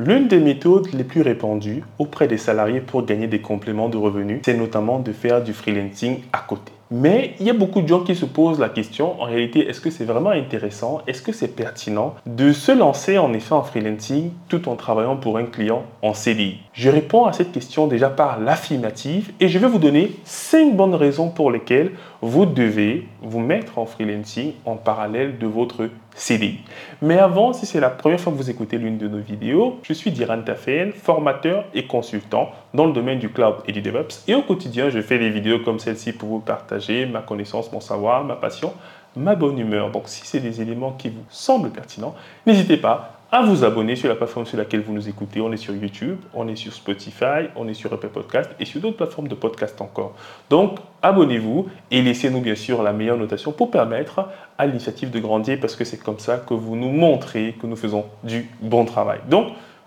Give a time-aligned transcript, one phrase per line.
[0.00, 4.42] L'une des méthodes les plus répandues auprès des salariés pour gagner des compléments de revenus,
[4.44, 6.70] c'est notamment de faire du freelancing à côté.
[6.92, 9.80] Mais il y a beaucoup de gens qui se posent la question, en réalité, est-ce
[9.80, 14.30] que c'est vraiment intéressant, est-ce que c'est pertinent de se lancer en effet en freelancing
[14.48, 18.38] tout en travaillant pour un client en CDI Je réponds à cette question déjà par
[18.38, 21.90] l'affirmative et je vais vous donner 5 bonnes raisons pour lesquelles
[22.22, 26.58] vous devez vous mettre en freelancing en parallèle de votre CDI.
[27.00, 29.92] Mais avant, si c'est la première fois que vous écoutez l'une de nos vidéos, je
[29.92, 34.24] suis Diran Tafel, formateur et consultant dans le domaine du cloud et du DevOps.
[34.26, 37.80] Et au quotidien, je fais des vidéos comme celle-ci pour vous partager ma connaissance, mon
[37.80, 38.72] savoir, ma passion,
[39.16, 39.90] ma bonne humeur.
[39.90, 42.14] Donc si c'est des éléments qui vous semblent pertinents,
[42.46, 45.40] n'hésitez pas à vous abonner sur la plateforme sur laquelle vous nous écoutez.
[45.40, 48.80] On est sur YouTube, on est sur Spotify, on est sur Apple Podcast et sur
[48.80, 50.14] d'autres plateformes de podcast encore.
[50.48, 55.58] Donc, abonnez-vous et laissez-nous bien sûr la meilleure notation pour permettre à l'initiative de grandir
[55.60, 59.20] parce que c'est comme ça que vous nous montrez que nous faisons du bon travail.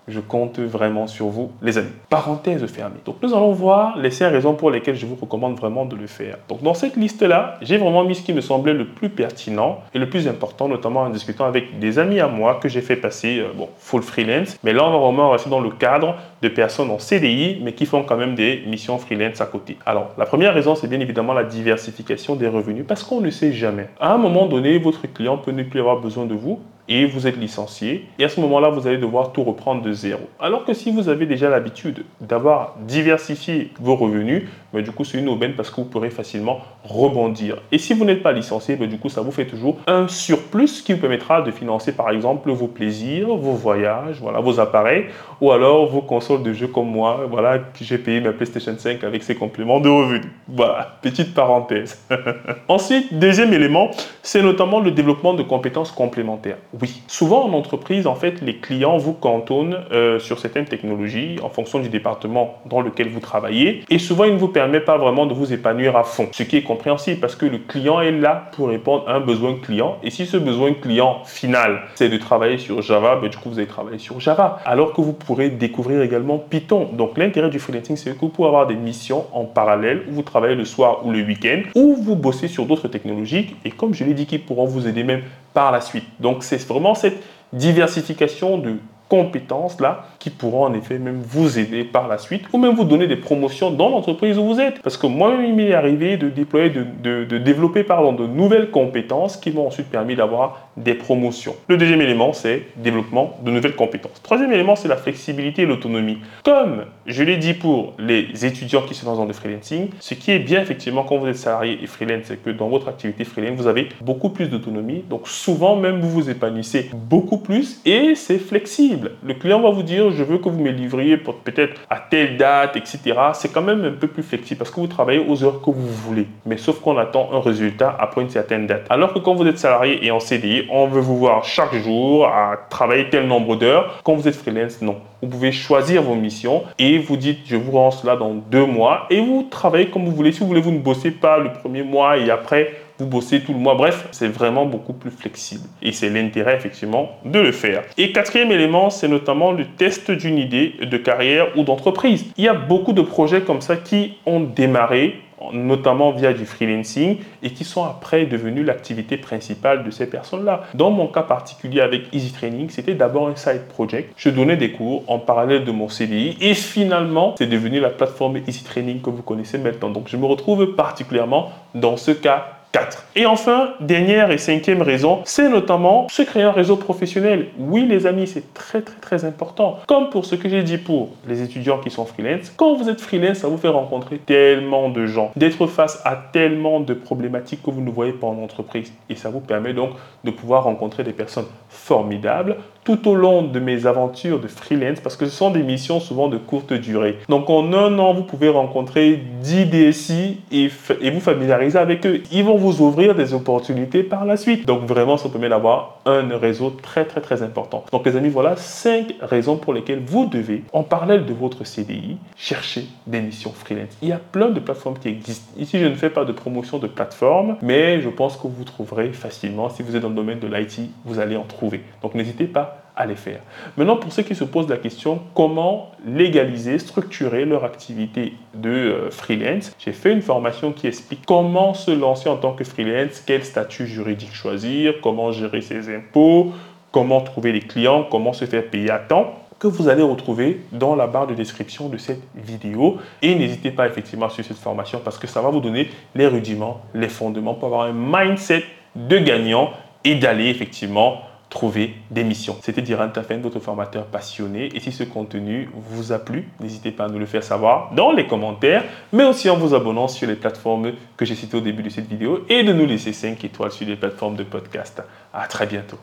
[0.07, 1.89] Je compte vraiment sur vous, les amis.
[2.09, 2.97] Parenthèse fermée.
[3.05, 6.07] Donc, nous allons voir les cinq raisons pour lesquelles je vous recommande vraiment de le
[6.07, 6.37] faire.
[6.49, 9.99] Donc, dans cette liste-là, j'ai vraiment mis ce qui me semblait le plus pertinent et
[9.99, 13.39] le plus important, notamment en discutant avec des amis à moi que j'ai fait passer,
[13.39, 14.57] euh, bon, full freelance.
[14.63, 17.85] Mais là, on va vraiment rester dans le cadre de personnes en CDI, mais qui
[17.85, 19.77] font quand même des missions freelance à côté.
[19.85, 23.53] Alors, la première raison, c'est bien évidemment la diversification des revenus, parce qu'on ne sait
[23.53, 23.87] jamais.
[23.99, 27.27] À un moment donné, votre client peut ne plus avoir besoin de vous et vous
[27.27, 28.07] êtes licencié.
[28.19, 30.21] Et à ce moment-là, vous allez devoir tout reprendre de zéro.
[30.39, 35.17] Alors que si vous avez déjà l'habitude d'avoir diversifié vos revenus, mais du coup, c'est
[35.17, 37.57] une aubaine parce que vous pourrez facilement rebondir.
[37.71, 40.81] Et si vous n'êtes pas licencié, mais du coup, ça vous fait toujours un surplus
[40.83, 45.05] qui vous permettra de financer, par exemple, vos plaisirs, vos voyages, voilà, vos appareils,
[45.41, 49.23] ou alors vos consoles de jeux comme moi, voilà, j'ai payé ma PlayStation 5 avec
[49.23, 50.31] ces compléments de revenus.
[50.47, 52.01] Voilà, petite parenthèse.
[52.67, 53.91] Ensuite, deuxième élément,
[54.23, 56.57] c'est notamment le développement de compétences complémentaires.
[56.81, 61.49] Oui, souvent en entreprise, en fait, les clients vous cantonnent euh, sur certaines technologies en
[61.49, 65.27] fonction du département dans lequel vous travaillez, et souvent, ils ne vous permet pas vraiment
[65.27, 66.29] de vous épanouir à fond.
[66.31, 69.55] Ce qui est compréhensible parce que le client est là pour répondre à un besoin
[69.61, 69.97] client.
[70.01, 73.59] Et si ce besoin client final, c'est de travailler sur Java, ben, du coup, vous
[73.59, 74.59] allez travailler sur Java.
[74.65, 76.89] Alors que vous pourrez découvrir également Python.
[76.93, 80.23] Donc, l'intérêt du freelancing, c'est que vous pouvez avoir des missions en parallèle où vous
[80.23, 83.55] travaillez le soir ou le week-end, ou vous bossez sur d'autres technologies.
[83.65, 85.21] Et comme je l'ai dit, qui pourront vous aider même
[85.53, 86.05] par la suite.
[86.19, 87.21] Donc, c'est vraiment cette
[87.53, 88.77] diversification de
[89.09, 92.83] compétences là qui pourront en effet même vous aider par la suite ou même vous
[92.83, 94.79] donner des promotions dans l'entreprise où vous êtes.
[94.83, 98.69] Parce que moi, il m'est arrivé de déployer, de, de, de, développer pardon, de nouvelles
[98.69, 101.55] compétences qui m'ont ensuite permis d'avoir des promotions.
[101.67, 104.21] Le deuxième élément, c'est développement de nouvelles compétences.
[104.21, 106.19] Troisième élément, c'est la flexibilité et l'autonomie.
[106.43, 110.31] Comme je l'ai dit pour les étudiants qui se lancent dans le freelancing, ce qui
[110.31, 113.57] est bien effectivement quand vous êtes salarié et freelance, c'est que dans votre activité freelance,
[113.57, 115.03] vous avez beaucoup plus d'autonomie.
[115.09, 119.13] Donc souvent même, vous vous épanouissez beaucoup plus et c'est flexible.
[119.23, 122.75] Le client va vous dire, je veux que vous me livriez peut-être à telle date,
[122.75, 122.99] etc.
[123.33, 125.87] C'est quand même un peu plus flexible parce que vous travaillez aux heures que vous
[125.87, 126.27] voulez.
[126.45, 128.85] Mais sauf qu'on attend un résultat après une certaine date.
[128.89, 132.27] Alors que quand vous êtes salarié et en CDI, on veut vous voir chaque jour
[132.27, 134.01] à travailler tel nombre d'heures.
[134.03, 134.97] Quand vous êtes freelance, non.
[135.21, 139.05] Vous pouvez choisir vos missions et vous dites, je vous rends cela dans deux mois
[139.09, 140.31] et vous travaillez comme vous voulez.
[140.31, 143.53] Si vous voulez, vous ne bossez pas le premier mois et après, vous bossez tout
[143.53, 143.73] le mois.
[143.73, 145.67] Bref, c'est vraiment beaucoup plus flexible.
[145.81, 147.81] Et c'est l'intérêt, effectivement, de le faire.
[147.97, 152.25] Et quatrième élément, c'est notamment le test d'une idée de carrière ou d'entreprise.
[152.37, 155.15] Il y a beaucoup de projets comme ça qui ont démarré
[155.53, 160.65] notamment via du freelancing, et qui sont après devenus l'activité principale de ces personnes-là.
[160.75, 164.13] Dans mon cas particulier avec Easy Training, c'était d'abord un side project.
[164.17, 168.37] Je donnais des cours en parallèle de mon CDI, et finalement, c'est devenu la plateforme
[168.47, 169.89] Easy Training que vous connaissez maintenant.
[169.89, 173.05] Donc, je me retrouve particulièrement dans ce cas 4.
[173.15, 177.47] Et enfin, dernière et cinquième raison, c'est notamment se créer un réseau professionnel.
[177.57, 179.79] Oui, les amis, c'est très très très important.
[179.87, 183.01] Comme pour ce que j'ai dit pour les étudiants qui sont freelance, quand vous êtes
[183.01, 187.71] freelance, ça vous fait rencontrer tellement de gens, d'être face à tellement de problématiques que
[187.71, 188.93] vous ne voyez pas en entreprise.
[189.09, 189.91] Et ça vous permet donc
[190.23, 195.15] de pouvoir rencontrer des personnes formidables tout au long de mes aventures de freelance, parce
[195.15, 197.17] que ce sont des missions souvent de courte durée.
[197.29, 200.69] Donc en un an, vous pouvez rencontrer 10 DSI et,
[201.11, 202.21] vous familiariser avec eux.
[202.31, 204.65] Ils vont vous ouvrir des opportunités par la suite.
[204.65, 207.85] Donc vraiment, ça permet d'avoir un réseau très très très important.
[207.91, 212.17] Donc les amis, voilà 5 raisons pour lesquelles vous devez, en parallèle de votre CDI,
[212.35, 213.97] chercher des missions freelance.
[214.01, 215.51] Il y a plein de plateformes qui existent.
[215.57, 219.13] Ici, je ne fais pas de promotion de plateforme, mais je pense que vous trouverez
[219.13, 219.69] facilement.
[219.69, 221.81] Si vous êtes dans le domaine de l'IT, vous allez en trouver.
[222.01, 223.39] Donc n'hésitez pas à les faire.
[223.77, 229.11] Maintenant, pour ceux qui se posent la question, comment légaliser, structurer leur activité de euh,
[229.11, 233.43] freelance, j'ai fait une formation qui explique comment se lancer en tant que freelance, quel
[233.45, 236.51] statut juridique choisir, comment gérer ses impôts,
[236.91, 239.37] comment trouver les clients, comment se faire payer à temps.
[239.59, 242.97] que vous allez retrouver dans la barre de description de cette vidéo.
[243.21, 246.25] Et n'hésitez pas effectivement à suivre cette formation parce que ça va vous donner les
[246.25, 248.63] rudiments, les fondements pour avoir un mindset
[248.95, 249.69] de gagnant
[250.03, 251.21] et d'aller effectivement
[251.51, 252.57] trouver des missions.
[252.61, 254.69] C'était Diran Tafen, votre formateur passionné.
[254.73, 258.11] Et si ce contenu vous a plu, n'hésitez pas à nous le faire savoir dans
[258.11, 258.83] les commentaires,
[259.13, 262.07] mais aussi en vous abonnant sur les plateformes que j'ai citées au début de cette
[262.07, 265.03] vidéo et de nous laisser 5 étoiles sur les plateformes de podcast.
[265.33, 265.97] À très bientôt.